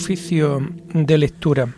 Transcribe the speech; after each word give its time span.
Oficio 0.00 0.62
de 0.94 1.18
lectura. 1.18 1.74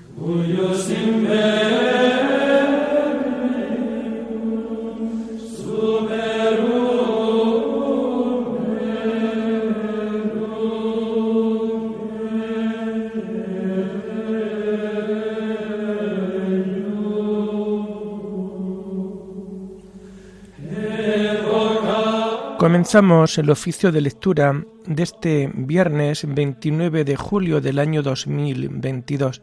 Comenzamos 22.61 23.39
el 23.39 23.49
oficio 23.49 23.91
de 23.91 24.03
lectura 24.03 24.67
de 24.85 25.03
este 25.03 25.51
viernes 25.55 26.27
29 26.29 27.05
de 27.05 27.17
julio 27.17 27.63
del 27.63 27.79
año 27.79 28.03
2022. 28.03 29.41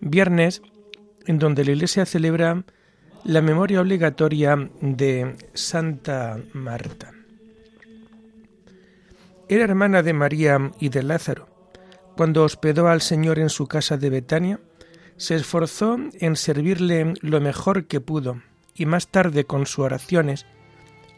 Viernes 0.00 0.60
en 1.26 1.38
donde 1.38 1.64
la 1.64 1.70
Iglesia 1.70 2.04
celebra 2.06 2.64
la 3.22 3.40
memoria 3.40 3.80
obligatoria 3.80 4.56
de 4.80 5.36
Santa 5.54 6.40
Marta. 6.54 7.12
Era 9.48 9.62
hermana 9.62 10.02
de 10.02 10.12
María 10.12 10.72
y 10.80 10.88
de 10.88 11.04
Lázaro. 11.04 11.46
Cuando 12.16 12.42
hospedó 12.42 12.88
al 12.88 13.00
Señor 13.00 13.38
en 13.38 13.48
su 13.48 13.68
casa 13.68 13.96
de 13.96 14.10
Betania, 14.10 14.58
se 15.18 15.36
esforzó 15.36 15.96
en 16.14 16.34
servirle 16.34 17.14
lo 17.20 17.40
mejor 17.40 17.86
que 17.86 18.00
pudo 18.00 18.42
y 18.74 18.86
más 18.86 19.06
tarde 19.06 19.44
con 19.44 19.66
sus 19.66 19.84
oraciones 19.84 20.46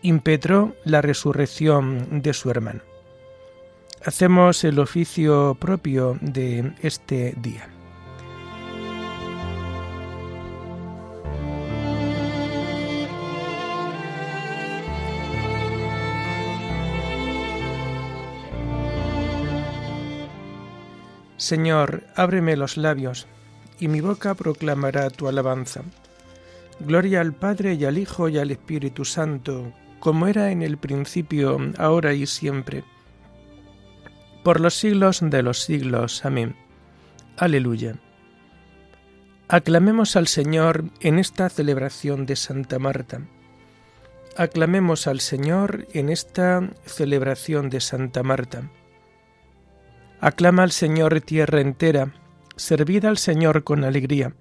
impetró 0.02 0.74
la 0.84 1.02
resurrección 1.02 2.22
de 2.22 2.32
su 2.32 2.50
hermano. 2.50 2.80
Hacemos 4.04 4.64
el 4.64 4.78
oficio 4.78 5.56
propio 5.60 6.16
de 6.22 6.72
este 6.82 7.34
día. 7.36 7.68
Señor, 21.36 22.04
ábreme 22.16 22.54
los 22.54 22.76
labios, 22.76 23.26
y 23.80 23.88
mi 23.88 24.00
boca 24.00 24.34
proclamará 24.34 25.10
tu 25.10 25.26
alabanza. 25.26 25.82
Gloria 26.80 27.20
al 27.20 27.32
Padre 27.32 27.74
y 27.74 27.84
al 27.86 27.98
Hijo 27.98 28.28
y 28.28 28.38
al 28.38 28.50
Espíritu 28.50 29.04
Santo, 29.04 29.72
como 30.00 30.26
era 30.26 30.50
en 30.50 30.62
el 30.62 30.78
principio, 30.78 31.58
ahora 31.78 32.14
y 32.14 32.26
siempre, 32.26 32.84
por 34.42 34.60
los 34.60 34.74
siglos 34.74 35.20
de 35.22 35.42
los 35.42 35.62
siglos. 35.62 36.24
Amén. 36.24 36.56
Aleluya. 37.36 37.96
Aclamemos 39.48 40.16
al 40.16 40.28
Señor 40.28 40.84
en 41.00 41.18
esta 41.18 41.48
celebración 41.48 42.24
de 42.26 42.36
Santa 42.36 42.78
Marta. 42.78 43.20
Aclamemos 44.36 45.06
al 45.06 45.20
Señor 45.20 45.86
en 45.92 46.08
esta 46.08 46.70
celebración 46.84 47.68
de 47.68 47.80
Santa 47.80 48.22
Marta. 48.22 48.70
Aclama 50.20 50.62
al 50.62 50.70
Señor 50.70 51.20
tierra 51.20 51.60
entera, 51.60 52.12
servid 52.56 53.06
al 53.06 53.18
Señor 53.18 53.64
con 53.64 53.84
alegría, 53.84 54.34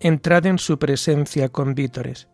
entrad 0.00 0.46
en 0.46 0.58
su 0.58 0.78
presencia 0.78 1.48
con 1.48 1.74
vítores. 1.74 2.28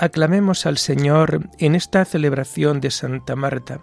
Aclamemos 0.00 0.64
al 0.64 0.78
Señor 0.78 1.50
en 1.58 1.74
esta 1.74 2.04
celebración 2.04 2.80
de 2.80 2.92
Santa 2.92 3.34
Marta. 3.34 3.80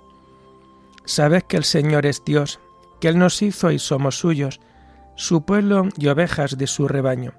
Sabed 1.04 1.44
que 1.44 1.58
el 1.58 1.66
Señor 1.66 2.06
es 2.06 2.24
Dios, 2.24 2.62
que 3.02 3.10
Él 3.10 3.20
nos 3.20 3.42
hizo 3.42 3.70
y 3.70 3.80
somos 3.80 4.18
suyos, 4.18 4.62
su 5.16 5.44
pueblo 5.44 5.90
y 5.98 6.08
ovejas 6.08 6.58
de 6.58 6.68
su 6.68 6.88
rebaño. 6.88 7.34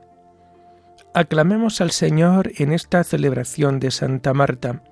Aclamemos 1.15 1.81
al 1.81 1.91
Señor 1.91 2.53
en 2.57 2.71
esta 2.71 3.03
celebración 3.03 3.81
de 3.81 3.91
Santa 3.91 4.35
Marta. 4.35 4.83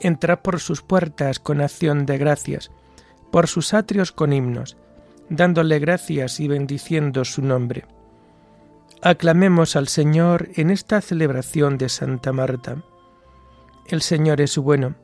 Entrad 0.00 0.40
por 0.40 0.58
sus 0.58 0.82
puertas 0.82 1.38
con 1.38 1.60
acción 1.60 2.04
de 2.04 2.18
gracias, 2.18 2.72
por 3.30 3.46
sus 3.46 3.74
atrios 3.74 4.10
con 4.10 4.32
himnos, 4.32 4.76
dándole 5.30 5.78
gracias 5.78 6.40
y 6.40 6.48
bendiciendo 6.48 7.24
su 7.24 7.42
nombre 7.42 7.84
Aclamemos 9.00 9.76
al 9.76 9.88
Señor 9.88 10.50
en 10.54 10.70
esta 10.70 11.00
celebración 11.00 11.78
de 11.78 11.88
Santa 11.88 12.32
Marta. 12.32 12.82
El 13.86 14.02
Señor 14.02 14.40
es 14.40 14.58
bueno, 14.58 14.94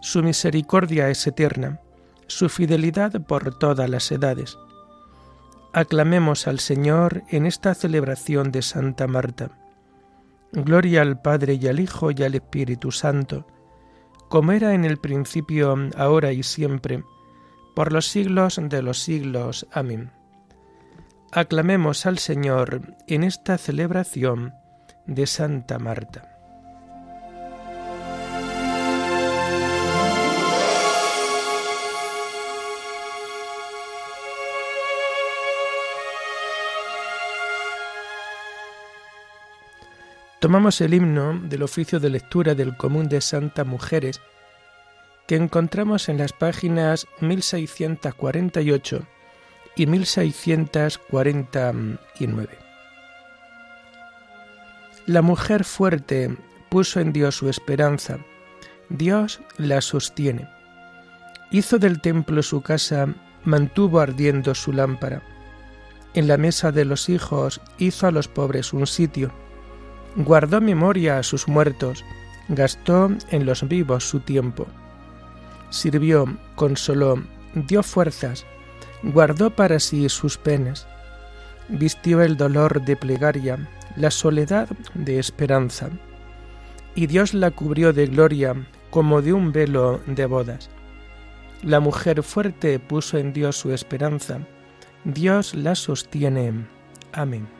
su 0.00 0.22
misericordia 0.22 1.08
es 1.08 1.26
eterna, 1.26 1.80
su 2.26 2.48
fidelidad 2.48 3.24
por 3.26 3.58
todas 3.58 3.88
las 3.88 4.10
edades. 4.12 4.58
Aclamemos 5.72 6.46
al 6.46 6.60
Señor 6.60 7.22
en 7.30 7.46
esta 7.46 7.74
celebración 7.74 8.52
de 8.52 8.62
Santa 8.62 9.06
Marta. 9.06 9.50
Gloria 10.52 11.02
al 11.02 11.20
Padre 11.20 11.54
y 11.54 11.66
al 11.68 11.80
Hijo 11.80 12.10
y 12.10 12.22
al 12.22 12.34
Espíritu 12.34 12.92
Santo, 12.92 13.46
como 14.28 14.52
era 14.52 14.74
en 14.74 14.84
el 14.84 14.98
principio, 14.98 15.76
ahora 15.96 16.32
y 16.32 16.42
siempre, 16.42 17.04
por 17.74 17.92
los 17.92 18.06
siglos 18.06 18.58
de 18.62 18.82
los 18.82 18.98
siglos. 18.98 19.66
Amén. 19.72 20.10
Aclamemos 21.32 22.06
al 22.06 22.18
Señor 22.18 22.94
en 23.06 23.24
esta 23.24 23.58
celebración 23.58 24.54
de 25.06 25.26
Santa 25.26 25.78
Marta. 25.78 26.32
Tomamos 40.40 40.80
el 40.80 40.94
himno 40.94 41.40
del 41.40 41.64
oficio 41.64 41.98
de 41.98 42.10
lectura 42.10 42.54
del 42.54 42.76
común 42.76 43.08
de 43.08 43.20
Santa 43.20 43.64
Mujeres 43.64 44.20
que 45.26 45.34
encontramos 45.34 46.08
en 46.08 46.18
las 46.18 46.32
páginas 46.32 47.06
1648 47.20 49.06
y 49.76 49.86
1649. 49.86 52.58
La 55.06 55.22
mujer 55.22 55.64
fuerte 55.64 56.36
puso 56.68 56.98
en 56.98 57.12
Dios 57.12 57.36
su 57.36 57.48
esperanza, 57.48 58.18
Dios 58.88 59.40
la 59.58 59.80
sostiene. 59.80 60.48
Hizo 61.50 61.78
del 61.78 62.00
templo 62.00 62.42
su 62.42 62.62
casa, 62.62 63.14
mantuvo 63.44 64.00
ardiendo 64.00 64.54
su 64.54 64.72
lámpara. 64.72 65.22
En 66.14 66.26
la 66.26 66.38
mesa 66.38 66.72
de 66.72 66.84
los 66.84 67.08
hijos 67.08 67.60
hizo 67.78 68.06
a 68.06 68.10
los 68.10 68.26
pobres 68.26 68.72
un 68.72 68.86
sitio. 68.86 69.30
Guardó 70.16 70.60
memoria 70.60 71.18
a 71.18 71.22
sus 71.22 71.46
muertos, 71.46 72.04
gastó 72.48 73.10
en 73.30 73.46
los 73.46 73.68
vivos 73.68 74.08
su 74.08 74.20
tiempo. 74.20 74.66
Sirvió, 75.70 76.26
consoló, 76.54 77.22
dio 77.54 77.82
fuerzas, 77.82 78.46
guardó 79.02 79.50
para 79.50 79.80
sí 79.80 80.08
sus 80.08 80.38
penas, 80.38 80.86
vistió 81.68 82.22
el 82.22 82.36
dolor 82.36 82.82
de 82.84 82.96
plegaria, 82.96 83.68
la 83.96 84.10
soledad 84.10 84.68
de 84.94 85.18
esperanza, 85.18 85.90
y 86.94 87.06
Dios 87.06 87.34
la 87.34 87.50
cubrió 87.50 87.92
de 87.92 88.06
gloria 88.06 88.54
como 88.90 89.22
de 89.22 89.32
un 89.32 89.52
velo 89.52 90.00
de 90.06 90.26
bodas. 90.26 90.70
La 91.62 91.80
mujer 91.80 92.22
fuerte 92.22 92.78
puso 92.78 93.18
en 93.18 93.32
Dios 93.32 93.56
su 93.56 93.72
esperanza, 93.72 94.40
Dios 95.04 95.54
la 95.54 95.74
sostiene. 95.74 96.66
Amén. 97.12 97.55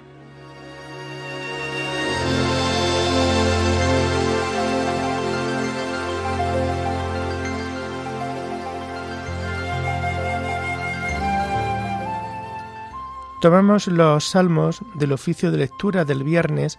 Tomamos 13.41 13.87
los 13.87 14.31
salmos 14.31 14.81
del 14.95 15.13
oficio 15.13 15.51
de 15.51 15.59
lectura 15.59 16.07
del 16.07 16.25
viernes 16.25 16.79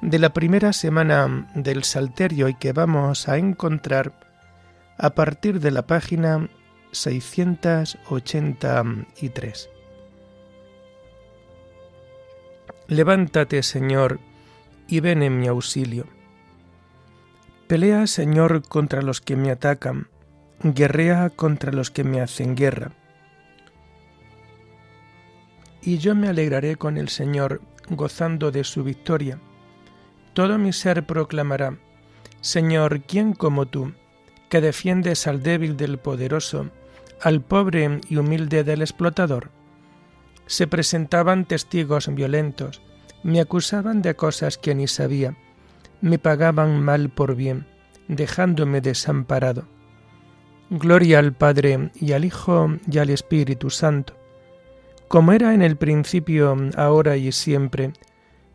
de 0.00 0.18
la 0.18 0.32
primera 0.32 0.72
semana 0.72 1.48
del 1.54 1.84
Salterio 1.84 2.48
y 2.48 2.54
que 2.54 2.72
vamos 2.72 3.28
a 3.28 3.38
encontrar 3.38 4.12
a 4.98 5.10
partir 5.10 5.60
de 5.60 5.70
la 5.70 5.86
página 5.86 6.48
683. 6.90 9.70
Levántate, 12.88 13.62
Señor, 13.62 14.18
y 14.88 14.98
ven 14.98 15.22
en 15.22 15.38
mi 15.38 15.46
auxilio. 15.46 16.06
Pelea, 17.68 18.08
Señor, 18.08 18.66
contra 18.66 19.02
los 19.02 19.20
que 19.20 19.36
me 19.36 19.52
atacan, 19.52 20.08
guerrea 20.60 21.30
contra 21.30 21.70
los 21.70 21.92
que 21.92 22.02
me 22.02 22.20
hacen 22.20 22.56
guerra 22.56 22.97
y 25.88 25.96
yo 25.96 26.14
me 26.14 26.28
alegraré 26.28 26.76
con 26.76 26.98
el 26.98 27.08
Señor, 27.08 27.62
gozando 27.88 28.50
de 28.50 28.62
su 28.62 28.84
victoria. 28.84 29.38
Todo 30.34 30.58
mi 30.58 30.74
ser 30.74 31.06
proclamará, 31.06 31.78
Señor, 32.42 33.00
¿quién 33.04 33.32
como 33.32 33.64
tú, 33.64 33.94
que 34.50 34.60
defiendes 34.60 35.26
al 35.26 35.42
débil 35.42 35.78
del 35.78 35.96
poderoso, 35.96 36.68
al 37.22 37.40
pobre 37.40 38.02
y 38.06 38.16
humilde 38.18 38.64
del 38.64 38.82
explotador? 38.82 39.50
Se 40.44 40.66
presentaban 40.66 41.46
testigos 41.46 42.14
violentos, 42.14 42.82
me 43.22 43.40
acusaban 43.40 44.02
de 44.02 44.14
cosas 44.14 44.58
que 44.58 44.74
ni 44.74 44.88
sabía, 44.88 45.38
me 46.02 46.18
pagaban 46.18 46.82
mal 46.82 47.08
por 47.08 47.34
bien, 47.34 47.66
dejándome 48.08 48.82
desamparado. 48.82 49.64
Gloria 50.68 51.18
al 51.18 51.32
Padre 51.32 51.92
y 51.94 52.12
al 52.12 52.26
Hijo 52.26 52.76
y 52.86 52.98
al 52.98 53.08
Espíritu 53.08 53.70
Santo, 53.70 54.17
como 55.08 55.32
era 55.32 55.54
en 55.54 55.62
el 55.62 55.76
principio, 55.76 56.54
ahora 56.76 57.16
y 57.16 57.32
siempre, 57.32 57.92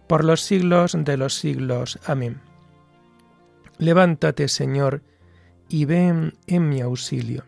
por 0.07 0.23
los 0.23 0.41
siglos 0.41 0.95
de 0.97 1.17
los 1.17 1.35
siglos. 1.35 1.99
Amén. 2.05 2.41
Levántate, 3.79 4.47
Señor, 4.47 5.01
y 5.67 5.85
ven 5.85 6.33
en 6.45 6.69
mi 6.69 6.81
auxilio. 6.81 7.43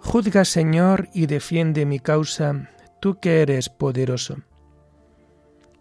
Juzga, 0.00 0.44
Señor, 0.44 1.08
y 1.12 1.26
defiende 1.26 1.86
mi 1.86 1.98
causa, 1.98 2.68
tú 3.00 3.18
que 3.18 3.42
eres 3.42 3.68
poderoso. 3.68 4.36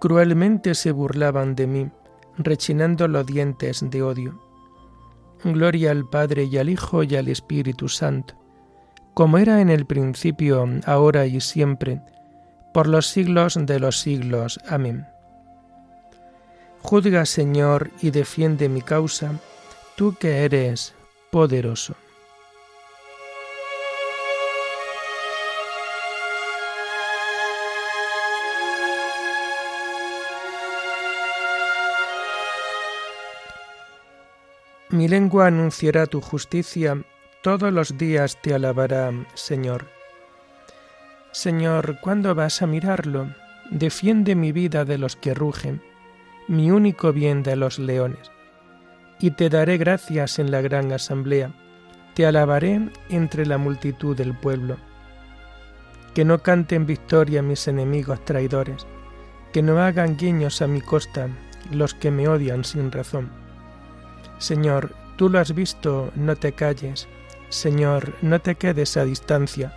Cruelmente 0.00 0.74
se 0.74 0.92
burlaban 0.92 1.54
de 1.54 1.66
mí, 1.66 1.90
rechinando 2.36 3.08
los 3.08 3.26
dientes 3.26 3.84
de 3.90 4.02
odio. 4.02 4.40
Gloria 5.42 5.90
al 5.90 6.08
Padre 6.08 6.44
y 6.44 6.58
al 6.58 6.68
Hijo 6.68 7.02
y 7.02 7.16
al 7.16 7.28
Espíritu 7.28 7.88
Santo, 7.88 8.34
como 9.14 9.38
era 9.38 9.60
en 9.60 9.70
el 9.70 9.86
principio, 9.86 10.66
ahora 10.86 11.26
y 11.26 11.40
siempre, 11.40 12.00
por 12.72 12.86
los 12.86 13.06
siglos 13.08 13.58
de 13.60 13.80
los 13.80 13.98
siglos. 13.98 14.60
Amén. 14.68 15.06
Juzga, 16.82 17.26
Señor, 17.26 17.90
y 18.00 18.10
defiende 18.10 18.68
mi 18.68 18.82
causa, 18.82 19.32
tú 19.96 20.14
que 20.14 20.44
eres 20.44 20.94
poderoso. 21.30 21.94
Mi 34.98 35.06
lengua 35.06 35.46
anunciará 35.46 36.06
tu 36.06 36.20
justicia, 36.20 37.00
todos 37.40 37.72
los 37.72 37.96
días 37.96 38.36
te 38.42 38.52
alabará, 38.52 39.12
Señor. 39.34 39.86
Señor, 41.30 42.00
¿cuándo 42.00 42.34
vas 42.34 42.62
a 42.62 42.66
mirarlo? 42.66 43.32
Defiende 43.70 44.34
mi 44.34 44.50
vida 44.50 44.84
de 44.84 44.98
los 44.98 45.14
que 45.14 45.34
rugen, 45.34 45.80
mi 46.48 46.72
único 46.72 47.12
bien 47.12 47.44
de 47.44 47.54
los 47.54 47.78
leones. 47.78 48.32
Y 49.20 49.30
te 49.30 49.48
daré 49.48 49.78
gracias 49.78 50.40
en 50.40 50.50
la 50.50 50.62
gran 50.62 50.90
asamblea, 50.90 51.52
te 52.14 52.26
alabaré 52.26 52.90
entre 53.08 53.46
la 53.46 53.56
multitud 53.56 54.16
del 54.16 54.34
pueblo. 54.34 54.78
Que 56.12 56.24
no 56.24 56.42
canten 56.42 56.86
victoria 56.86 57.40
mis 57.40 57.68
enemigos 57.68 58.24
traidores, 58.24 58.84
que 59.52 59.62
no 59.62 59.80
hagan 59.80 60.16
guiños 60.16 60.60
a 60.60 60.66
mi 60.66 60.80
costa 60.80 61.28
los 61.70 61.94
que 61.94 62.10
me 62.10 62.26
odian 62.26 62.64
sin 62.64 62.90
razón 62.90 63.47
Señor, 64.38 64.94
tú 65.16 65.28
lo 65.28 65.38
has 65.38 65.54
visto, 65.54 66.10
no 66.14 66.36
te 66.36 66.52
calles. 66.52 67.08
Señor, 67.48 68.14
no 68.22 68.40
te 68.40 68.54
quedes 68.54 68.96
a 68.96 69.04
distancia. 69.04 69.72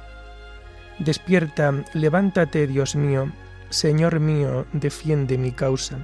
Despierta, 0.99 1.83
levántate, 1.93 2.67
Dios 2.67 2.95
mío. 2.95 3.31
Señor 3.69 4.19
mío, 4.19 4.65
defiende 4.73 5.37
mi 5.37 5.51
causa. 5.51 5.99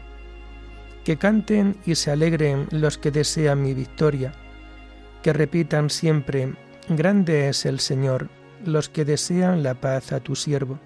Que 1.03 1.17
canten 1.17 1.77
y 1.85 1.95
se 1.95 2.11
alegren 2.11 2.67
los 2.71 2.97
que 2.97 3.11
desean 3.11 3.61
mi 3.61 3.73
victoria. 3.73 4.33
Que 5.21 5.33
repitan 5.33 5.89
siempre, 5.89 6.53
Grande 6.89 7.49
es 7.49 7.65
el 7.65 7.81
Señor, 7.81 8.29
los 8.63 8.87
que 8.87 9.03
desean 9.03 9.61
la 9.61 9.73
paz 9.73 10.13
a 10.13 10.21
tu 10.21 10.35
siervo. 10.35 10.79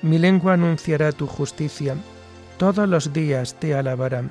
Mi 0.00 0.18
lengua 0.18 0.54
anunciará 0.54 1.12
tu 1.12 1.26
justicia, 1.26 1.96
todos 2.56 2.88
los 2.88 3.12
días 3.12 3.60
te 3.60 3.74
alabarán. 3.74 4.30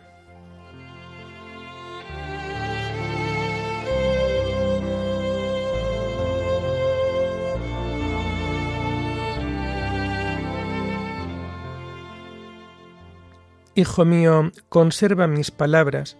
Hijo 13.81 14.05
mío, 14.05 14.51
conserva 14.69 15.25
mis 15.25 15.49
palabras, 15.49 16.15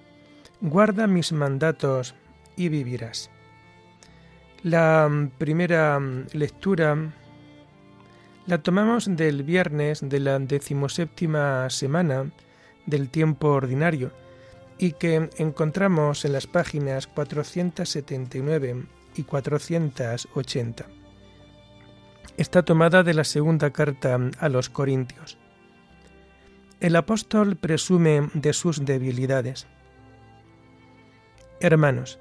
guarda 0.62 1.06
mis 1.06 1.32
mandatos 1.32 2.16
y 2.58 2.70
vivirás. 2.70 3.30
La 4.64 5.08
primera 5.38 6.00
lectura 6.34 7.14
la 8.48 8.64
tomamos 8.64 9.16
del 9.16 9.44
viernes 9.44 10.00
de 10.02 10.20
la 10.20 10.40
decimoséptima 10.40 11.70
semana 11.70 12.32
del 12.88 13.10
tiempo 13.10 13.50
ordinario 13.50 14.12
y 14.80 14.94
que 14.94 15.30
encontramos 15.38 16.26
en 16.26 16.34
las 16.34 16.48
páginas 16.48 17.06
479 17.06 18.86
y 19.18 19.22
480. 19.22 20.86
Está 22.38 22.64
tomada 22.64 23.04
de 23.04 23.14
la 23.14 23.24
segunda 23.24 23.70
carta 23.70 24.18
a 24.40 24.50
los 24.50 24.72
Corintios. 24.72 25.38
El 26.82 26.96
apóstol 26.96 27.58
presume 27.58 28.32
de 28.34 28.54
sus 28.54 28.84
debilidades. 28.84 29.68
Hermanos, 31.60 32.18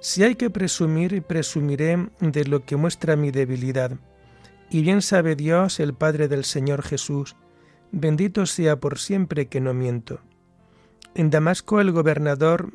si 0.00 0.24
hay 0.24 0.34
que 0.34 0.50
presumir, 0.50 1.22
presumiré 1.22 2.08
de 2.18 2.44
lo 2.44 2.64
que 2.64 2.74
muestra 2.74 3.14
mi 3.14 3.30
debilidad. 3.30 3.92
Y 4.68 4.82
bien 4.82 5.00
sabe 5.00 5.36
Dios, 5.36 5.78
el 5.78 5.94
Padre 5.94 6.26
del 6.26 6.44
Señor 6.44 6.82
Jesús, 6.82 7.36
bendito 7.92 8.46
sea 8.46 8.80
por 8.80 8.98
siempre 8.98 9.46
que 9.46 9.60
no 9.60 9.74
miento. 9.74 10.22
En 11.14 11.30
Damasco 11.30 11.80
el 11.80 11.92
gobernador 11.92 12.72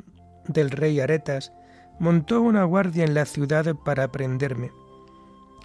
del 0.48 0.70
rey 0.70 1.00
Aretas 1.00 1.52
montó 1.98 2.40
una 2.40 2.64
guardia 2.64 3.04
en 3.04 3.12
la 3.12 3.26
ciudad 3.26 3.74
para 3.84 4.10
prenderme. 4.10 4.70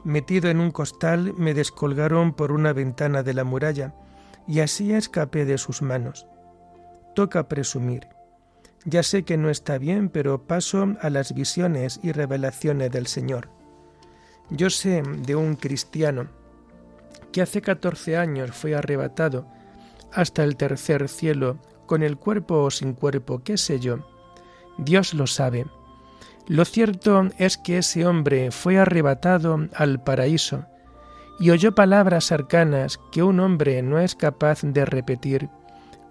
Metido 0.04 0.50
en 0.50 0.60
un 0.60 0.72
costal 0.72 1.34
me 1.38 1.54
descolgaron 1.54 2.34
por 2.34 2.52
una 2.52 2.74
ventana 2.74 3.24
de 3.24 3.34
la 3.34 3.46
muralla, 3.46 3.96
y 4.50 4.62
así 4.62 4.94
escapé 4.94 5.46
de 5.46 5.60
sus 5.60 5.84
manos. 5.84 6.26
Toca 7.14 7.48
presumir. 7.48 8.08
Ya 8.84 9.04
sé 9.04 9.24
que 9.24 9.38
no 9.38 9.52
está 9.52 9.78
bien, 9.78 10.10
pero 10.10 10.48
paso 10.48 10.96
a 11.02 11.12
las 11.12 11.36
visiones 11.36 12.00
y 12.02 12.14
revelaciones 12.14 12.90
del 12.90 13.06
Señor. 13.06 13.50
Yo 14.50 14.72
sé 14.72 15.04
de 15.04 15.36
un 15.36 15.56
cristiano 15.56 16.30
que 17.32 17.44
hace 17.44 17.62
catorce 17.62 18.18
años 18.18 18.50
fue 18.52 18.74
arrebatado 18.74 19.46
hasta 20.12 20.44
el 20.44 20.56
tercer 20.56 21.08
cielo, 21.10 21.60
con 21.86 22.02
el 22.02 22.18
cuerpo 22.18 22.64
o 22.64 22.72
sin 22.72 22.94
cuerpo, 22.94 23.44
qué 23.44 23.56
sé 23.56 23.80
yo. 23.80 24.00
Dios 24.80 25.14
lo 25.14 25.28
sabe. 25.28 25.68
Lo 26.48 26.66
cierto 26.66 27.28
es 27.38 27.60
que 27.60 27.78
ese 27.78 28.08
hombre 28.08 28.50
fue 28.50 28.80
arrebatado 28.80 29.68
al 29.76 30.04
paraíso, 30.04 30.66
y 31.40 31.52
oyó 31.52 31.74
palabras 31.74 32.32
arcanas 32.32 33.00
que 33.12 33.24
un 33.24 33.40
hombre 33.40 33.82
no 33.82 34.00
es 34.00 34.16
capaz 34.16 34.62
de 34.62 34.86
repetir, 34.86 35.50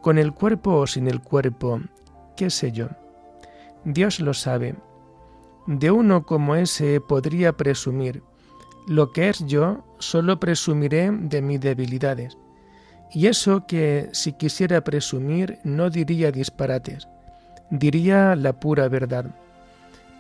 con 0.01 0.19
el 0.19 0.33
cuerpo 0.33 0.75
o 0.77 0.87
sin 0.87 1.07
el 1.07 1.21
cuerpo, 1.21 1.81
qué 2.37 2.51
sé 2.51 2.73
yo. 2.73 2.89
Dios 3.85 4.21
lo 4.21 4.33
sabe. 4.33 4.75
De 5.67 5.91
uno 5.91 6.25
como 6.25 6.57
ese 6.57 7.01
podría 7.01 7.53
presumir. 7.53 8.23
Lo 8.87 9.13
que 9.13 9.29
es 9.29 9.45
yo, 9.47 9.85
solo 9.99 10.41
presumiré 10.41 11.11
de 11.11 11.43
mis 11.43 11.61
debilidades. 11.61 12.39
Y 13.13 13.27
eso 13.27 13.67
que 13.67 14.09
si 14.13 14.33
quisiera 14.33 14.83
presumir 14.83 15.59
no 15.63 15.91
diría 15.91 16.33
disparates, 16.33 17.07
diría 17.71 18.35
la 18.35 18.55
pura 18.55 18.89
verdad. 18.89 19.27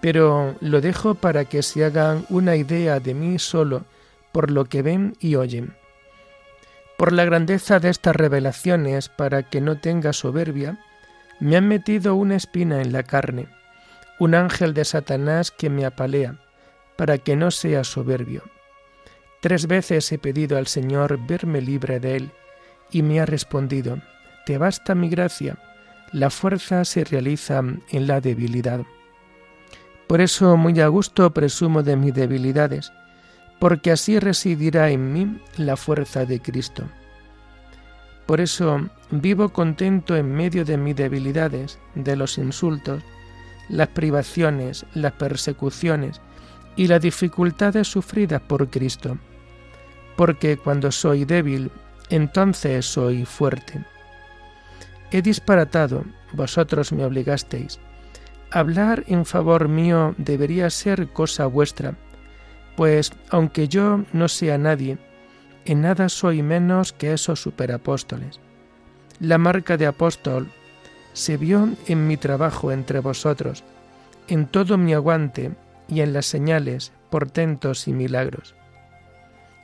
Pero 0.02 0.54
lo 0.60 0.80
dejo 0.82 1.14
para 1.14 1.46
que 1.46 1.62
se 1.62 1.84
hagan 1.84 2.26
una 2.28 2.56
idea 2.56 3.00
de 3.00 3.14
mí 3.14 3.38
solo 3.38 3.84
por 4.38 4.52
lo 4.52 4.66
que 4.66 4.82
ven 4.82 5.16
y 5.18 5.34
oyen. 5.34 5.74
Por 6.96 7.12
la 7.12 7.24
grandeza 7.24 7.80
de 7.80 7.88
estas 7.88 8.14
revelaciones, 8.14 9.08
para 9.08 9.42
que 9.42 9.60
no 9.60 9.80
tenga 9.80 10.12
soberbia, 10.12 10.78
me 11.40 11.56
han 11.56 11.66
metido 11.66 12.14
una 12.14 12.36
espina 12.36 12.80
en 12.80 12.92
la 12.92 13.02
carne, 13.02 13.48
un 14.20 14.36
ángel 14.36 14.74
de 14.74 14.84
Satanás 14.84 15.50
que 15.50 15.70
me 15.70 15.84
apalea, 15.84 16.38
para 16.96 17.18
que 17.18 17.34
no 17.34 17.50
sea 17.50 17.82
soberbio. 17.82 18.44
Tres 19.40 19.66
veces 19.66 20.12
he 20.12 20.18
pedido 20.18 20.56
al 20.56 20.68
Señor 20.68 21.18
verme 21.26 21.60
libre 21.60 21.98
de 21.98 22.14
él, 22.14 22.30
y 22.92 23.02
me 23.02 23.18
ha 23.18 23.26
respondido, 23.26 23.98
Te 24.46 24.56
basta 24.56 24.94
mi 24.94 25.08
gracia, 25.08 25.58
la 26.12 26.30
fuerza 26.30 26.84
se 26.84 27.02
realiza 27.02 27.58
en 27.58 28.06
la 28.06 28.20
debilidad. 28.20 28.82
Por 30.06 30.20
eso 30.20 30.56
muy 30.56 30.78
a 30.80 30.86
gusto 30.86 31.34
presumo 31.34 31.82
de 31.82 31.96
mis 31.96 32.14
debilidades, 32.14 32.92
porque 33.58 33.90
así 33.90 34.18
residirá 34.18 34.90
en 34.90 35.12
mí 35.12 35.40
la 35.56 35.76
fuerza 35.76 36.24
de 36.24 36.40
Cristo. 36.40 36.84
Por 38.26 38.40
eso 38.40 38.88
vivo 39.10 39.48
contento 39.48 40.14
en 40.16 40.32
medio 40.32 40.64
de 40.64 40.76
mis 40.76 40.94
debilidades, 40.94 41.78
de 41.94 42.14
los 42.14 42.38
insultos, 42.38 43.02
las 43.68 43.88
privaciones, 43.88 44.84
las 44.94 45.12
persecuciones 45.12 46.20
y 46.76 46.86
las 46.86 47.00
dificultades 47.00 47.88
sufridas 47.88 48.40
por 48.42 48.68
Cristo, 48.68 49.18
porque 50.16 50.56
cuando 50.56 50.92
soy 50.92 51.24
débil, 51.24 51.70
entonces 52.10 52.86
soy 52.86 53.24
fuerte. 53.24 53.84
He 55.10 55.22
disparatado, 55.22 56.04
vosotros 56.32 56.92
me 56.92 57.04
obligasteis. 57.04 57.80
Hablar 58.50 59.04
en 59.08 59.24
favor 59.24 59.68
mío 59.68 60.14
debería 60.18 60.70
ser 60.70 61.08
cosa 61.08 61.46
vuestra, 61.46 61.94
pues 62.78 63.10
aunque 63.30 63.66
yo 63.66 64.04
no 64.12 64.28
sea 64.28 64.56
nadie, 64.56 64.98
en 65.64 65.80
nada 65.80 66.08
soy 66.08 66.44
menos 66.44 66.92
que 66.92 67.12
esos 67.12 67.42
superapóstoles. 67.42 68.38
La 69.18 69.36
marca 69.36 69.76
de 69.76 69.88
apóstol 69.88 70.48
se 71.12 71.36
vio 71.36 71.70
en 71.88 72.06
mi 72.06 72.16
trabajo 72.16 72.70
entre 72.70 73.00
vosotros, 73.00 73.64
en 74.28 74.46
todo 74.46 74.78
mi 74.78 74.94
aguante 74.94 75.56
y 75.88 76.02
en 76.02 76.12
las 76.12 76.26
señales, 76.26 76.92
portentos 77.10 77.88
y 77.88 77.92
milagros. 77.92 78.54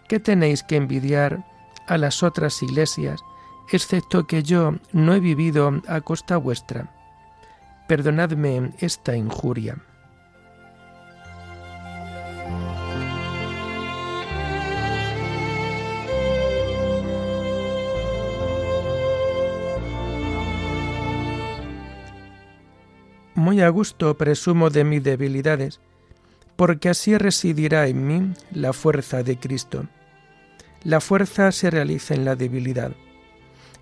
¿Qué 0.09 0.19
tenéis 0.19 0.65
que 0.65 0.75
envidiar 0.75 1.45
a 1.87 1.99
las 1.99 2.25
otras 2.25 2.61
iglesias, 2.65 3.21
excepto 3.71 4.27
que 4.27 4.43
yo 4.43 4.75
no 4.93 5.15
he 5.15 5.21
vivido 5.21 5.71
a 5.87 6.01
costa 6.01 6.37
vuestra? 6.37 6.91
Perdonadme 7.87 8.73
esta 8.81 9.17
injuria. 9.17 9.77
Muy 23.45 23.61
a 23.61 23.69
gusto 23.69 24.17
presumo 24.17 24.71
de 24.71 24.85
mis 24.85 25.05
debilidades, 25.05 25.79
porque 26.57 26.89
así 26.89 27.19
residirá 27.19 27.87
en 27.89 28.07
mí 28.07 28.33
la 28.51 28.73
fuerza 28.73 29.23
de 29.23 29.37
Cristo. 29.37 29.85
La 30.83 31.03
fuerza 31.03 31.53
se 31.53 31.69
realiza 31.69 32.15
en 32.15 32.25
la 32.25 32.37
debilidad. 32.37 32.93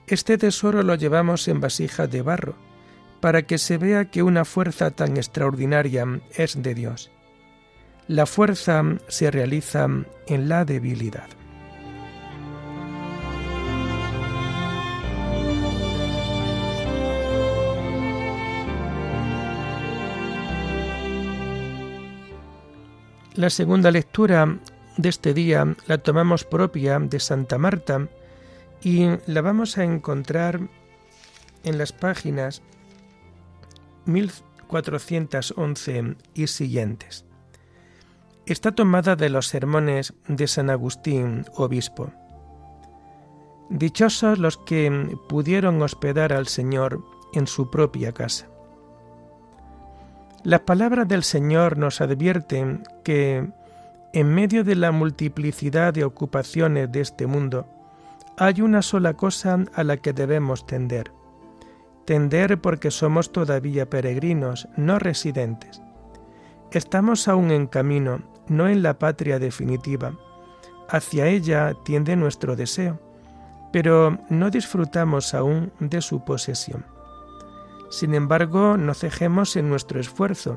Este 0.08 0.36
tesoro 0.36 0.82
lo 0.82 0.96
llevamos 0.96 1.46
en 1.46 1.60
vasijas 1.60 2.10
de 2.10 2.22
barro, 2.22 2.56
para 3.20 3.42
que 3.42 3.56
se 3.56 3.78
vea 3.78 4.10
que 4.10 4.24
una 4.24 4.44
fuerza 4.44 4.90
tan 4.90 5.16
extraordinaria 5.16 6.06
es 6.34 6.60
de 6.60 6.74
Dios. 6.74 7.12
La 8.08 8.26
fuerza 8.26 8.82
se 9.06 9.30
realiza 9.30 9.86
en 10.26 10.48
la 10.48 10.64
debilidad. 10.64 11.28
La 23.34 23.48
segunda 23.48 23.90
lectura 23.90 24.58
de 24.98 25.08
este 25.08 25.32
día 25.32 25.74
la 25.86 25.96
tomamos 25.96 26.44
propia 26.44 26.98
de 26.98 27.18
Santa 27.18 27.56
Marta 27.56 28.08
y 28.82 29.06
la 29.26 29.40
vamos 29.40 29.78
a 29.78 29.84
encontrar 29.84 30.60
en 31.64 31.78
las 31.78 31.94
páginas 31.94 32.60
1411 34.04 36.16
y 36.34 36.46
siguientes. 36.46 37.24
Está 38.44 38.72
tomada 38.72 39.16
de 39.16 39.30
los 39.30 39.46
sermones 39.46 40.12
de 40.28 40.46
San 40.46 40.68
Agustín, 40.68 41.46
obispo. 41.54 42.12
Dichosos 43.70 44.38
los 44.38 44.58
que 44.58 45.16
pudieron 45.30 45.80
hospedar 45.80 46.34
al 46.34 46.48
Señor 46.48 47.02
en 47.32 47.46
su 47.46 47.70
propia 47.70 48.12
casa. 48.12 48.51
Las 50.44 50.60
palabras 50.60 51.06
del 51.06 51.22
Señor 51.22 51.78
nos 51.78 52.00
advierten 52.00 52.82
que, 53.04 53.48
en 54.12 54.34
medio 54.34 54.64
de 54.64 54.74
la 54.74 54.90
multiplicidad 54.90 55.94
de 55.94 56.02
ocupaciones 56.04 56.90
de 56.90 57.00
este 57.00 57.28
mundo, 57.28 57.68
hay 58.36 58.60
una 58.60 58.82
sola 58.82 59.14
cosa 59.14 59.64
a 59.72 59.84
la 59.84 59.98
que 59.98 60.12
debemos 60.12 60.66
tender. 60.66 61.12
Tender 62.06 62.60
porque 62.60 62.90
somos 62.90 63.30
todavía 63.30 63.88
peregrinos, 63.88 64.68
no 64.76 64.98
residentes. 64.98 65.80
Estamos 66.72 67.28
aún 67.28 67.52
en 67.52 67.68
camino, 67.68 68.22
no 68.48 68.68
en 68.68 68.82
la 68.82 68.98
patria 68.98 69.38
definitiva. 69.38 70.18
Hacia 70.88 71.28
ella 71.28 71.74
tiende 71.84 72.16
nuestro 72.16 72.56
deseo, 72.56 72.98
pero 73.72 74.18
no 74.28 74.50
disfrutamos 74.50 75.34
aún 75.34 75.72
de 75.78 76.00
su 76.00 76.24
posesión. 76.24 76.91
Sin 77.92 78.14
embargo, 78.14 78.78
no 78.78 78.94
cejemos 78.94 79.54
en 79.54 79.68
nuestro 79.68 80.00
esfuerzo. 80.00 80.56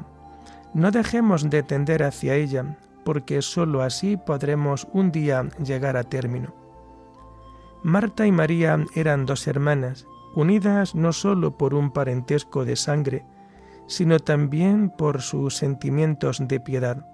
No 0.73 0.91
dejemos 0.91 1.49
de 1.49 1.63
tender 1.63 2.01
hacia 2.01 2.35
ella, 2.35 2.77
porque 3.03 3.41
sólo 3.41 3.81
así 3.81 4.15
podremos 4.15 4.87
un 4.93 5.11
día 5.11 5.43
llegar 5.61 5.97
a 5.97 6.05
término. 6.05 6.55
Marta 7.83 8.25
y 8.25 8.31
María 8.31 8.79
eran 8.95 9.25
dos 9.25 9.47
hermanas, 9.47 10.07
unidas 10.33 10.95
no 10.95 11.11
sólo 11.11 11.57
por 11.57 11.73
un 11.73 11.91
parentesco 11.91 12.63
de 12.63 12.77
sangre, 12.77 13.25
sino 13.85 14.19
también 14.19 14.89
por 14.89 15.21
sus 15.21 15.57
sentimientos 15.57 16.37
de 16.39 16.61
piedad. 16.61 17.05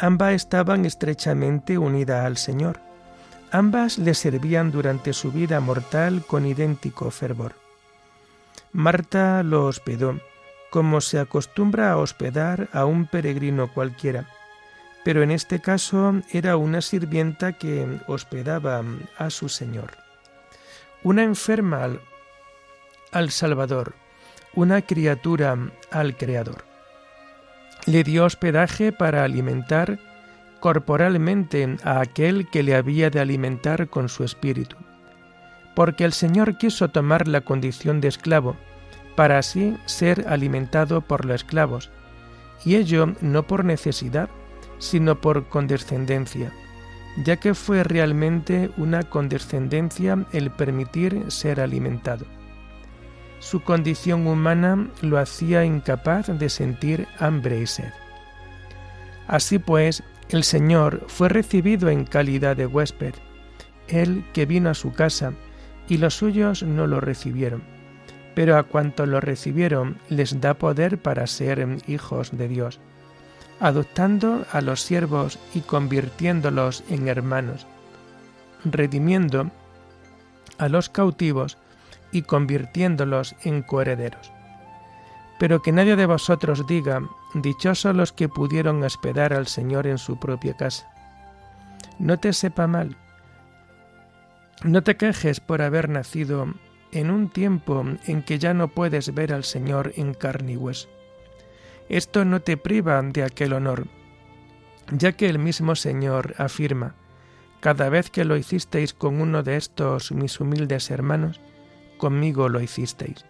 Ambas 0.00 0.34
estaban 0.34 0.84
estrechamente 0.84 1.78
unidas 1.78 2.26
al 2.26 2.36
Señor. 2.36 2.80
Ambas 3.52 3.96
le 3.96 4.14
servían 4.14 4.72
durante 4.72 5.12
su 5.12 5.30
vida 5.30 5.60
mortal 5.60 6.24
con 6.26 6.46
idéntico 6.46 7.12
fervor. 7.12 7.69
Marta 8.72 9.42
lo 9.42 9.66
hospedó, 9.66 10.20
como 10.70 11.00
se 11.00 11.18
acostumbra 11.18 11.90
a 11.90 11.96
hospedar 11.96 12.68
a 12.72 12.84
un 12.84 13.06
peregrino 13.06 13.72
cualquiera, 13.72 14.28
pero 15.04 15.24
en 15.24 15.32
este 15.32 15.60
caso 15.60 16.14
era 16.30 16.56
una 16.56 16.80
sirvienta 16.80 17.54
que 17.54 17.98
hospedaba 18.06 18.84
a 19.18 19.30
su 19.30 19.48
Señor. 19.48 19.96
Una 21.02 21.24
enferma 21.24 21.82
al, 21.82 22.00
al 23.10 23.30
Salvador, 23.32 23.94
una 24.54 24.82
criatura 24.82 25.58
al 25.90 26.16
Creador. 26.16 26.64
Le 27.86 28.04
dio 28.04 28.24
hospedaje 28.24 28.92
para 28.92 29.24
alimentar 29.24 29.98
corporalmente 30.60 31.76
a 31.82 32.00
aquel 32.00 32.48
que 32.50 32.62
le 32.62 32.76
había 32.76 33.10
de 33.10 33.18
alimentar 33.18 33.88
con 33.88 34.08
su 34.08 34.22
espíritu 34.22 34.76
porque 35.74 36.04
el 36.04 36.12
Señor 36.12 36.58
quiso 36.58 36.88
tomar 36.88 37.28
la 37.28 37.42
condición 37.42 38.00
de 38.00 38.08
esclavo, 38.08 38.56
para 39.16 39.38
así 39.38 39.76
ser 39.86 40.26
alimentado 40.28 41.00
por 41.00 41.24
los 41.24 41.36
esclavos, 41.36 41.90
y 42.64 42.76
ello 42.76 43.14
no 43.20 43.46
por 43.46 43.64
necesidad, 43.64 44.28
sino 44.78 45.20
por 45.20 45.48
condescendencia, 45.48 46.52
ya 47.24 47.36
que 47.36 47.54
fue 47.54 47.84
realmente 47.84 48.70
una 48.76 49.02
condescendencia 49.02 50.26
el 50.32 50.50
permitir 50.50 51.24
ser 51.28 51.60
alimentado. 51.60 52.26
Su 53.38 53.62
condición 53.62 54.26
humana 54.26 54.90
lo 55.00 55.18
hacía 55.18 55.64
incapaz 55.64 56.26
de 56.26 56.48
sentir 56.50 57.08
hambre 57.18 57.60
y 57.60 57.66
sed. 57.66 57.92
Así 59.26 59.58
pues, 59.58 60.02
el 60.28 60.44
Señor 60.44 61.04
fue 61.08 61.28
recibido 61.28 61.88
en 61.88 62.04
calidad 62.04 62.56
de 62.56 62.66
huésped, 62.66 63.14
él 63.88 64.24
que 64.32 64.46
vino 64.46 64.70
a 64.70 64.74
su 64.74 64.92
casa, 64.92 65.32
y 65.90 65.98
los 65.98 66.14
suyos 66.14 66.62
no 66.62 66.86
lo 66.86 67.00
recibieron. 67.00 67.62
Pero 68.34 68.56
a 68.56 68.62
cuantos 68.62 69.08
lo 69.08 69.20
recibieron 69.20 69.98
les 70.08 70.40
da 70.40 70.54
poder 70.54 70.98
para 71.02 71.26
ser 71.26 71.66
hijos 71.88 72.30
de 72.32 72.48
Dios, 72.48 72.80
adoptando 73.58 74.46
a 74.52 74.60
los 74.62 74.80
siervos 74.80 75.38
y 75.52 75.60
convirtiéndolos 75.60 76.84
en 76.88 77.08
hermanos, 77.08 77.66
redimiendo 78.64 79.50
a 80.58 80.68
los 80.68 80.88
cautivos 80.88 81.58
y 82.12 82.22
convirtiéndolos 82.22 83.34
en 83.42 83.62
coherederos. 83.62 84.32
Pero 85.40 85.60
que 85.60 85.72
nadie 85.72 85.96
de 85.96 86.06
vosotros 86.06 86.66
diga, 86.68 87.02
dichosos 87.34 87.96
los 87.96 88.12
que 88.12 88.28
pudieron 88.28 88.82
hospedar 88.84 89.32
al 89.32 89.48
Señor 89.48 89.88
en 89.88 89.98
su 89.98 90.20
propia 90.20 90.56
casa. 90.56 90.86
No 91.98 92.18
te 92.18 92.32
sepa 92.32 92.68
mal. 92.68 92.96
No 94.62 94.82
te 94.82 94.96
quejes 94.96 95.40
por 95.40 95.62
haber 95.62 95.88
nacido 95.88 96.52
en 96.92 97.10
un 97.10 97.30
tiempo 97.30 97.82
en 98.06 98.22
que 98.22 98.38
ya 98.38 98.52
no 98.52 98.68
puedes 98.68 99.14
ver 99.14 99.32
al 99.32 99.44
Señor 99.44 99.92
en. 99.96 100.88
Esto 101.88 102.26
no 102.26 102.40
te 102.40 102.58
priva 102.58 103.00
de 103.00 103.22
aquel 103.22 103.54
honor, 103.54 103.86
ya 104.92 105.12
que 105.12 105.30
el 105.30 105.38
mismo 105.38 105.76
Señor 105.76 106.34
afirma, 106.36 106.94
cada 107.60 107.88
vez 107.88 108.10
que 108.10 108.24
lo 108.24 108.36
hicisteis 108.36 108.92
con 108.92 109.20
uno 109.20 109.42
de 109.42 109.56
estos 109.56 110.12
mis 110.12 110.38
humildes 110.40 110.90
hermanos, 110.90 111.40
conmigo 111.96 112.50
lo 112.50 112.60
hicisteis. 112.60 113.24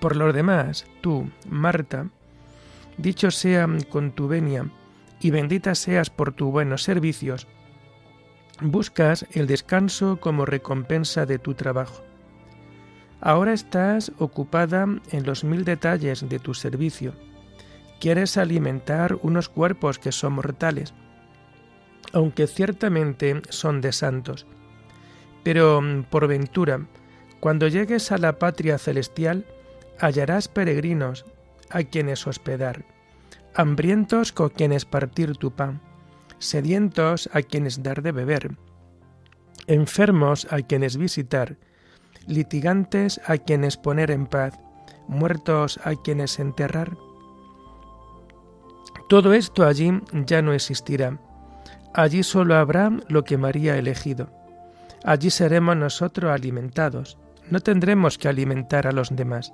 Por 0.00 0.14
lo 0.14 0.32
demás, 0.32 0.86
tú, 1.00 1.30
Marta, 1.48 2.08
dicho 2.96 3.32
sea 3.32 3.68
con 3.88 4.12
tu 4.12 4.28
venia, 4.28 4.70
y 5.20 5.30
bendita 5.30 5.74
seas 5.74 6.10
por 6.10 6.32
tus 6.32 6.50
buenos 6.50 6.84
servicios, 6.84 7.48
buscas 8.60 9.26
el 9.32 9.46
descanso 9.46 10.18
como 10.20 10.46
recompensa 10.46 11.26
de 11.26 11.38
tu 11.38 11.54
trabajo. 11.54 12.02
Ahora 13.20 13.52
estás 13.52 14.12
ocupada 14.18 14.86
en 15.10 15.26
los 15.26 15.44
mil 15.44 15.64
detalles 15.64 16.28
de 16.28 16.38
tu 16.38 16.54
servicio. 16.54 17.14
Quieres 18.00 18.36
alimentar 18.36 19.18
unos 19.22 19.48
cuerpos 19.48 19.98
que 19.98 20.12
son 20.12 20.34
mortales, 20.34 20.94
aunque 22.12 22.46
ciertamente 22.46 23.42
son 23.48 23.80
de 23.80 23.92
santos. 23.92 24.46
Pero, 25.42 25.80
por 26.10 26.26
ventura, 26.26 26.86
cuando 27.40 27.68
llegues 27.68 28.12
a 28.12 28.18
la 28.18 28.38
patria 28.38 28.78
celestial, 28.78 29.46
hallarás 29.98 30.48
peregrinos 30.48 31.24
a 31.70 31.82
quienes 31.82 32.26
hospedar, 32.26 32.84
hambrientos 33.54 34.32
con 34.32 34.50
quienes 34.50 34.84
partir 34.84 35.36
tu 35.36 35.52
pan, 35.52 35.80
sedientos 36.38 37.28
a 37.32 37.42
quienes 37.42 37.82
dar 37.82 38.02
de 38.02 38.12
beber, 38.12 38.56
enfermos 39.66 40.46
a 40.50 40.62
quienes 40.62 40.96
visitar, 40.96 41.56
litigantes 42.26 43.20
a 43.26 43.38
quienes 43.38 43.76
poner 43.76 44.10
en 44.10 44.26
paz, 44.26 44.58
muertos 45.08 45.80
a 45.84 45.94
quienes 45.94 46.38
enterrar. 46.38 46.96
Todo 49.08 49.32
esto 49.32 49.64
allí 49.64 50.00
ya 50.26 50.42
no 50.42 50.52
existirá. 50.52 51.18
Allí 51.94 52.22
solo 52.22 52.56
habrá 52.56 52.90
lo 53.08 53.24
que 53.24 53.38
María 53.38 53.74
ha 53.74 53.78
elegido. 53.78 54.28
Allí 55.04 55.30
seremos 55.30 55.76
nosotros 55.76 56.32
alimentados. 56.32 57.16
No 57.48 57.60
tendremos 57.60 58.18
que 58.18 58.28
alimentar 58.28 58.86
a 58.86 58.92
los 58.92 59.14
demás. 59.14 59.52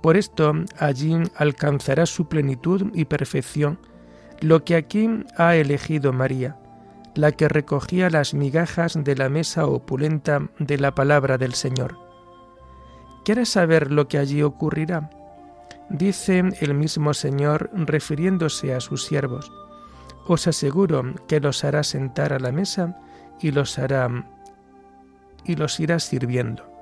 Por 0.00 0.16
esto 0.16 0.54
allí 0.78 1.16
alcanzará 1.34 2.06
su 2.06 2.28
plenitud 2.28 2.92
y 2.94 3.06
perfección 3.06 3.78
lo 4.44 4.62
que 4.62 4.76
aquí 4.76 5.08
ha 5.38 5.56
elegido 5.56 6.12
María, 6.12 6.58
la 7.14 7.32
que 7.32 7.48
recogía 7.48 8.10
las 8.10 8.34
migajas 8.34 9.02
de 9.02 9.16
la 9.16 9.30
mesa 9.30 9.66
opulenta 9.66 10.50
de 10.58 10.76
la 10.76 10.94
palabra 10.94 11.38
del 11.38 11.54
Señor. 11.54 11.96
¿Quieres 13.24 13.48
saber 13.48 13.90
lo 13.90 14.06
que 14.06 14.18
allí 14.18 14.42
ocurrirá? 14.42 15.08
Dice 15.88 16.42
el 16.60 16.74
mismo 16.74 17.14
Señor 17.14 17.70
refiriéndose 17.72 18.74
a 18.74 18.80
sus 18.80 19.06
siervos. 19.06 19.50
Os 20.26 20.46
aseguro 20.46 21.14
que 21.26 21.40
los 21.40 21.64
hará 21.64 21.82
sentar 21.82 22.34
a 22.34 22.38
la 22.38 22.52
mesa 22.52 23.00
y 23.40 23.50
los 23.50 23.78
hará 23.78 24.26
y 25.46 25.56
los 25.56 25.80
irá 25.80 25.98
sirviendo. 25.98 26.73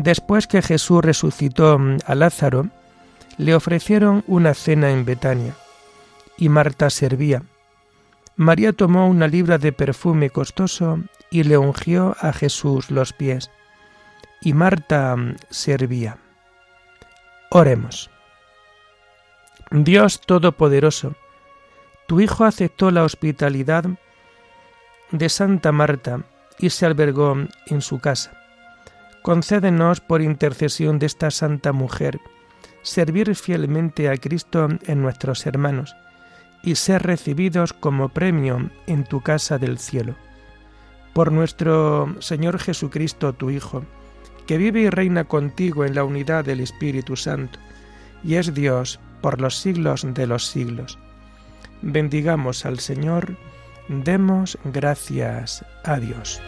Después 0.00 0.46
que 0.46 0.62
Jesús 0.62 1.04
resucitó 1.04 1.76
a 2.06 2.14
Lázaro, 2.14 2.68
le 3.36 3.56
ofrecieron 3.56 4.22
una 4.28 4.54
cena 4.54 4.92
en 4.92 5.04
Betania, 5.04 5.56
y 6.36 6.48
Marta 6.48 6.88
servía. 6.88 7.42
María 8.36 8.72
tomó 8.72 9.08
una 9.08 9.26
libra 9.26 9.58
de 9.58 9.72
perfume 9.72 10.30
costoso 10.30 11.00
y 11.32 11.42
le 11.42 11.58
ungió 11.58 12.16
a 12.20 12.32
Jesús 12.32 12.92
los 12.92 13.12
pies, 13.12 13.50
y 14.40 14.52
Marta 14.52 15.16
servía. 15.50 16.18
Oremos. 17.50 18.08
Dios 19.72 20.20
Todopoderoso, 20.20 21.16
tu 22.06 22.20
Hijo 22.20 22.44
aceptó 22.44 22.92
la 22.92 23.02
hospitalidad 23.02 23.84
de 25.10 25.28
Santa 25.28 25.72
Marta 25.72 26.20
y 26.60 26.70
se 26.70 26.86
albergó 26.86 27.36
en 27.66 27.82
su 27.82 27.98
casa 27.98 28.37
concédenos 29.22 30.00
por 30.00 30.22
intercesión 30.22 30.98
de 30.98 31.06
esta 31.06 31.30
santa 31.30 31.72
mujer 31.72 32.20
servir 32.82 33.34
fielmente 33.34 34.08
a 34.08 34.16
Cristo 34.16 34.68
en 34.86 35.02
nuestros 35.02 35.46
hermanos 35.46 35.94
y 36.62 36.74
ser 36.74 37.02
recibidos 37.02 37.72
como 37.72 38.08
premio 38.08 38.70
en 38.86 39.04
tu 39.04 39.20
casa 39.20 39.58
del 39.58 39.78
cielo. 39.78 40.16
Por 41.12 41.32
nuestro 41.32 42.14
Señor 42.20 42.58
Jesucristo, 42.58 43.32
tu 43.32 43.50
Hijo, 43.50 43.84
que 44.46 44.58
vive 44.58 44.80
y 44.82 44.90
reina 44.90 45.24
contigo 45.24 45.84
en 45.84 45.94
la 45.94 46.04
unidad 46.04 46.44
del 46.44 46.60
Espíritu 46.60 47.16
Santo, 47.16 47.58
y 48.24 48.36
es 48.36 48.54
Dios 48.54 48.98
por 49.20 49.40
los 49.40 49.58
siglos 49.58 50.06
de 50.14 50.26
los 50.26 50.46
siglos. 50.46 50.98
Bendigamos 51.82 52.64
al 52.64 52.78
Señor, 52.78 53.36
demos 53.88 54.58
gracias 54.64 55.64
a 55.84 55.98
Dios. 55.98 56.40